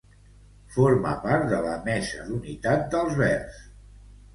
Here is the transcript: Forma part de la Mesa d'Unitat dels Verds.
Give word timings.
Forma 0.77 1.11
part 1.27 1.47
de 1.53 1.61
la 1.67 1.75
Mesa 1.85 2.27
d'Unitat 2.33 2.93
dels 2.97 3.19
Verds. 3.25 3.67